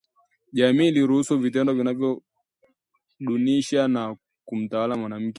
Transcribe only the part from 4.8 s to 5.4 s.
mwanamke